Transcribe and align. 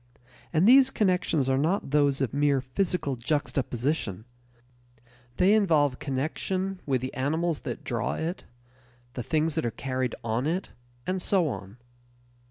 And 0.51 0.67
these 0.67 0.89
connections 0.89 1.47
are 1.47 1.59
not 1.59 1.91
those 1.91 2.21
of 2.21 2.33
mere 2.33 2.59
physical 2.59 3.15
juxtaposition; 3.15 4.25
they 5.37 5.53
involve 5.53 5.99
connection 5.99 6.81
with 6.87 7.01
the 7.01 7.13
animals 7.13 7.59
that 7.59 7.83
draw 7.83 8.13
it, 8.15 8.45
the 9.13 9.21
things 9.21 9.53
that 9.53 9.63
are 9.63 9.69
carried 9.69 10.15
on 10.23 10.47
it, 10.47 10.71
and 11.05 11.21
so 11.21 11.47
on. 11.49 11.77